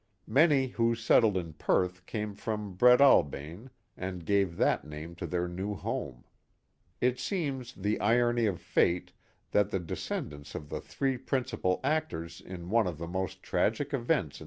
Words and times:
Many 0.25 0.69
who 0.69 0.95
settled 0.95 1.37
in 1.37 1.53
Perth 1.53 2.07
came 2.07 2.33
from 2.33 2.73
Breadalbane 2.75 3.69
and 3.95 4.25
gave 4.25 4.57
that 4.57 4.83
name 4.83 5.13
to 5.17 5.27
their 5.27 5.47
new 5.47 5.75
home. 5.75 6.23
It 6.99 7.19
seems" 7.19 7.73
the 7.75 7.99
irony 8.01 8.47
of 8.47 8.59
fate" 8.59 9.13
that 9.51 9.69
the 9.69 9.77
descendants 9.79 10.55
of 10.55 10.69
the 10.69 10.81
three 10.81 11.17
principal 11.19 11.79
actors 11.83 12.41
in 12.43 12.71
one 12.71 12.87
of 12.87 12.97
the 12.97 13.05
most 13.05 13.43
tragic 13.43 13.93
events 13.93 14.39
in. 14.39 14.39